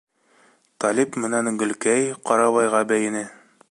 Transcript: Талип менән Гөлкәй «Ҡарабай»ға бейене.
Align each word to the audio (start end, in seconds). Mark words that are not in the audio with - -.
Талип 0.85 1.19
менән 1.25 1.61
Гөлкәй 1.63 2.11
«Ҡарабай»ға 2.31 2.85
бейене. 2.95 3.27